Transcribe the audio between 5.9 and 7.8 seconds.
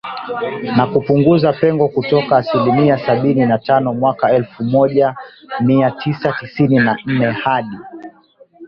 tisa tisini na nne hadi